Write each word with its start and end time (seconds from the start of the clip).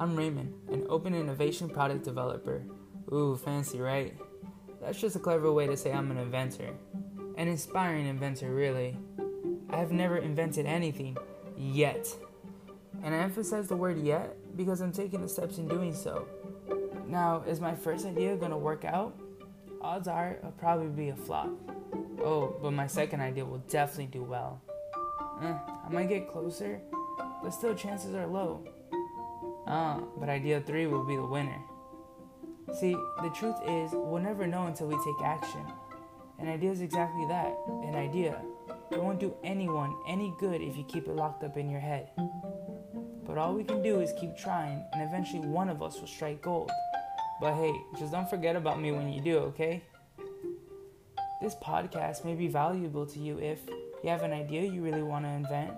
I'm 0.00 0.16
Raymond, 0.16 0.54
an 0.72 0.86
open 0.88 1.14
innovation 1.14 1.68
product 1.68 2.06
developer. 2.06 2.62
Ooh, 3.12 3.36
fancy, 3.36 3.80
right? 3.80 4.16
That's 4.80 4.98
just 4.98 5.14
a 5.14 5.18
clever 5.18 5.52
way 5.52 5.66
to 5.66 5.76
say 5.76 5.92
I'm 5.92 6.10
an 6.10 6.16
inventor. 6.16 6.70
An 7.36 7.48
inspiring 7.48 8.06
inventor, 8.06 8.54
really. 8.54 8.96
I 9.68 9.76
have 9.76 9.92
never 9.92 10.16
invented 10.16 10.64
anything 10.64 11.18
yet. 11.54 12.08
And 13.02 13.14
I 13.14 13.18
emphasize 13.18 13.68
the 13.68 13.76
word 13.76 13.98
yet 13.98 14.34
because 14.56 14.80
I'm 14.80 14.90
taking 14.90 15.20
the 15.20 15.28
steps 15.28 15.58
in 15.58 15.68
doing 15.68 15.92
so. 15.92 16.26
Now, 17.06 17.44
is 17.46 17.60
my 17.60 17.74
first 17.74 18.06
idea 18.06 18.38
gonna 18.38 18.56
work 18.56 18.86
out? 18.86 19.20
Odds 19.82 20.08
are 20.08 20.38
it'll 20.38 20.52
probably 20.52 20.88
be 20.88 21.10
a 21.10 21.16
flop. 21.16 21.50
Oh, 22.24 22.56
but 22.62 22.70
my 22.70 22.86
second 22.86 23.20
idea 23.20 23.44
will 23.44 23.62
definitely 23.68 24.06
do 24.06 24.22
well. 24.22 24.62
Eh, 25.42 25.52
I 25.86 25.92
might 25.92 26.08
get 26.08 26.32
closer, 26.32 26.80
but 27.42 27.50
still 27.50 27.74
chances 27.74 28.14
are 28.14 28.26
low. 28.26 28.64
Uh, 29.70 30.00
but 30.18 30.28
idea 30.28 30.60
three 30.60 30.88
will 30.88 31.04
be 31.04 31.14
the 31.14 31.24
winner. 31.24 31.60
See, 32.80 32.92
the 33.22 33.30
truth 33.30 33.54
is, 33.66 33.92
we'll 33.92 34.20
never 34.20 34.44
know 34.44 34.66
until 34.66 34.88
we 34.88 34.96
take 34.96 35.24
action. 35.24 35.64
An 36.40 36.48
idea 36.48 36.72
is 36.72 36.80
exactly 36.80 37.24
that 37.28 37.54
an 37.84 37.94
idea. 37.94 38.40
It 38.90 39.00
won't 39.00 39.20
do 39.20 39.32
anyone 39.44 39.94
any 40.08 40.34
good 40.40 40.60
if 40.60 40.76
you 40.76 40.82
keep 40.84 41.06
it 41.06 41.14
locked 41.14 41.44
up 41.44 41.56
in 41.56 41.70
your 41.70 41.78
head. 41.78 42.10
But 43.24 43.38
all 43.38 43.54
we 43.54 43.62
can 43.62 43.80
do 43.80 44.00
is 44.00 44.12
keep 44.18 44.36
trying, 44.36 44.84
and 44.92 45.02
eventually 45.02 45.46
one 45.46 45.68
of 45.68 45.82
us 45.82 46.00
will 46.00 46.08
strike 46.08 46.42
gold. 46.42 46.72
But 47.40 47.54
hey, 47.54 47.72
just 47.96 48.10
don't 48.10 48.28
forget 48.28 48.56
about 48.56 48.80
me 48.80 48.90
when 48.90 49.12
you 49.12 49.20
do, 49.20 49.38
okay? 49.50 49.84
This 51.40 51.54
podcast 51.62 52.24
may 52.24 52.34
be 52.34 52.48
valuable 52.48 53.06
to 53.06 53.18
you 53.20 53.38
if 53.38 53.60
you 54.02 54.10
have 54.10 54.22
an 54.22 54.32
idea 54.32 54.62
you 54.62 54.82
really 54.82 55.02
want 55.02 55.24
to 55.26 55.30
invent, 55.30 55.72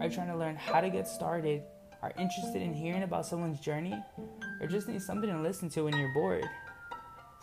are 0.00 0.08
trying 0.08 0.28
to 0.28 0.36
learn 0.36 0.56
how 0.56 0.80
to 0.80 0.88
get 0.88 1.06
started, 1.06 1.62
are 2.04 2.12
interested 2.18 2.60
in 2.60 2.74
hearing 2.74 3.02
about 3.02 3.24
someone's 3.24 3.58
journey, 3.58 3.98
or 4.60 4.66
just 4.66 4.88
need 4.88 5.00
something 5.00 5.30
to 5.30 5.40
listen 5.40 5.70
to 5.70 5.84
when 5.84 5.96
you're 5.96 6.12
bored. 6.12 6.44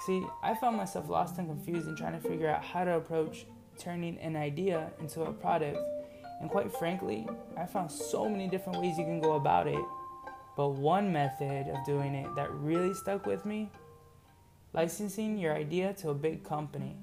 See, 0.05 0.23
I 0.44 0.53
found 0.53 0.77
myself 0.77 1.09
lost 1.09 1.39
and 1.39 1.47
confused 1.47 1.88
in 1.88 1.95
trying 1.95 2.13
to 2.13 2.30
figure 2.30 2.47
out 2.47 2.63
how 2.63 2.83
to 2.83 2.97
approach 2.97 3.47
turning 3.80 4.19
an 4.19 4.36
idea 4.36 4.91
into 4.99 5.23
a 5.23 5.33
product. 5.33 5.80
And 6.41 6.49
quite 6.49 6.71
frankly, 6.75 7.27
I 7.58 7.66
found 7.66 7.91
so 7.91 8.30
many 8.30 8.47
different 8.47 8.80
ways 8.80 8.99
you 8.99 9.03
can 9.03 9.19
go 9.19 9.33
about 9.33 9.66
it. 9.66 9.83
But 10.55 10.69
one 10.69 11.11
method 11.11 11.67
of 11.67 11.83
doing 11.83 12.14
it 12.14 12.27
that 12.36 12.52
really 12.52 12.93
stuck 12.93 13.25
with 13.25 13.43
me 13.45 13.71
licensing 14.73 15.38
your 15.38 15.53
idea 15.55 15.93
to 15.93 16.11
a 16.11 16.14
big 16.14 16.43
company, 16.43 16.95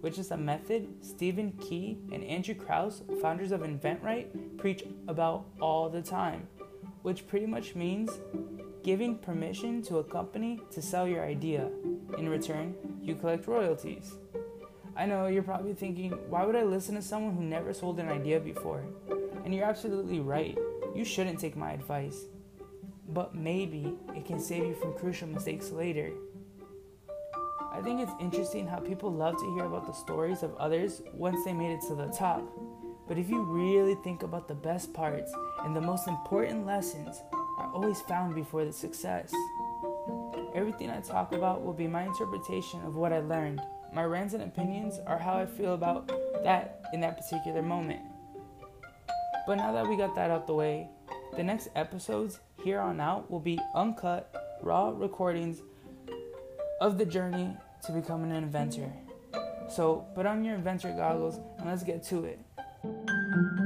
which 0.00 0.18
is 0.18 0.30
a 0.30 0.36
method 0.36 0.86
Stephen 1.00 1.52
Key 1.52 1.98
and 2.12 2.22
Andrew 2.24 2.54
Krauss, 2.54 3.02
founders 3.20 3.52
of 3.52 3.62
InventRight, 3.62 4.58
preach 4.58 4.84
about 5.08 5.46
all 5.60 5.88
the 5.88 6.02
time, 6.02 6.46
which 7.02 7.26
pretty 7.26 7.46
much 7.46 7.74
means 7.74 8.10
giving 8.82 9.18
permission 9.18 9.82
to 9.82 9.98
a 9.98 10.04
company 10.04 10.60
to 10.70 10.80
sell 10.80 11.06
your 11.08 11.24
idea. 11.24 11.70
In 12.18 12.28
return, 12.28 12.74
you 13.02 13.14
collect 13.14 13.46
royalties. 13.46 14.14
I 14.96 15.06
know 15.06 15.26
you're 15.26 15.42
probably 15.42 15.74
thinking, 15.74 16.12
why 16.30 16.44
would 16.44 16.56
I 16.56 16.62
listen 16.62 16.94
to 16.94 17.02
someone 17.02 17.34
who 17.34 17.42
never 17.42 17.72
sold 17.74 17.98
an 17.98 18.08
idea 18.08 18.40
before? 18.40 18.84
And 19.44 19.54
you're 19.54 19.66
absolutely 19.66 20.20
right. 20.20 20.56
You 20.94 21.04
shouldn't 21.04 21.38
take 21.38 21.56
my 21.56 21.72
advice. 21.72 22.24
But 23.08 23.34
maybe 23.34 23.94
it 24.14 24.24
can 24.24 24.40
save 24.40 24.64
you 24.64 24.74
from 24.74 24.94
crucial 24.94 25.28
mistakes 25.28 25.70
later. 25.70 26.12
I 27.72 27.82
think 27.82 28.00
it's 28.00 28.12
interesting 28.20 28.66
how 28.66 28.78
people 28.78 29.12
love 29.12 29.36
to 29.36 29.54
hear 29.54 29.66
about 29.66 29.86
the 29.86 29.92
stories 29.92 30.42
of 30.42 30.56
others 30.56 31.02
once 31.12 31.44
they 31.44 31.52
made 31.52 31.72
it 31.72 31.82
to 31.88 31.94
the 31.94 32.06
top. 32.06 32.42
But 33.08 33.18
if 33.18 33.30
you 33.30 33.42
really 33.42 33.94
think 33.96 34.22
about 34.22 34.48
the 34.48 34.54
best 34.54 34.92
parts 34.92 35.32
and 35.64 35.74
the 35.74 35.80
most 35.80 36.08
important 36.08 36.66
lessons, 36.66 37.22
are 37.58 37.72
always 37.72 38.00
found 38.02 38.34
before 38.34 38.64
the 38.64 38.72
success. 38.72 39.32
Everything 40.54 40.90
I 40.90 41.00
talk 41.00 41.32
about 41.32 41.64
will 41.64 41.72
be 41.72 41.86
my 41.86 42.04
interpretation 42.04 42.80
of 42.84 42.94
what 42.96 43.12
I 43.12 43.20
learned. 43.20 43.60
My 43.92 44.04
rants 44.04 44.34
and 44.34 44.42
opinions 44.42 44.98
are 45.06 45.18
how 45.18 45.34
I 45.38 45.46
feel 45.46 45.74
about 45.74 46.08
that 46.42 46.84
in 46.92 47.00
that 47.00 47.16
particular 47.16 47.62
moment. 47.62 48.00
But 49.46 49.56
now 49.56 49.72
that 49.72 49.88
we 49.88 49.96
got 49.96 50.14
that 50.16 50.30
out 50.30 50.46
the 50.46 50.54
way, 50.54 50.88
the 51.36 51.42
next 51.42 51.68
episodes 51.76 52.40
here 52.62 52.80
on 52.80 53.00
out 53.00 53.30
will 53.30 53.40
be 53.40 53.58
uncut, 53.74 54.58
raw 54.62 54.92
recordings 54.94 55.62
of 56.80 56.98
the 56.98 57.06
journey 57.06 57.56
to 57.84 57.92
becoming 57.92 58.32
an 58.32 58.42
inventor. 58.42 58.92
So 59.68 60.06
put 60.14 60.26
on 60.26 60.44
your 60.44 60.54
inventor 60.54 60.92
goggles 60.92 61.38
and 61.58 61.68
let's 61.68 61.82
get 61.82 62.02
to 62.04 62.24
it. 62.24 62.40
Thank 62.86 63.60
you. 63.60 63.65